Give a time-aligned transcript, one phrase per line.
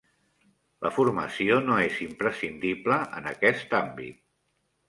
[0.85, 4.21] La formació no és imprescindible en aquest àmbit.